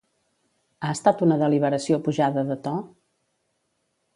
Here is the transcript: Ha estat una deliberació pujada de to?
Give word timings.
Ha 0.87 0.93
estat 0.95 1.21
una 1.27 1.37
deliberació 1.43 1.99
pujada 2.09 2.45
de 2.49 2.59
to? 2.69 2.75